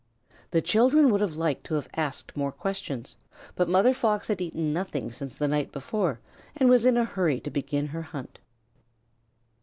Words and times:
The 0.49 0.63
children 0.63 1.11
would 1.11 1.21
have 1.21 1.35
liked 1.35 1.63
to 1.65 1.83
ask 1.95 2.35
more 2.35 2.51
questions, 2.51 3.15
but 3.53 3.69
Mother 3.69 3.93
Fox 3.93 4.29
had 4.29 4.41
eaten 4.41 4.73
nothing 4.73 5.11
since 5.11 5.35
the 5.35 5.47
night 5.47 5.71
before, 5.71 6.19
and 6.57 6.67
was 6.71 6.85
in 6.85 6.97
a 6.97 7.05
hurry 7.05 7.39
to 7.41 7.51
begin 7.51 7.85
her 7.85 8.01
hunt. 8.01 8.39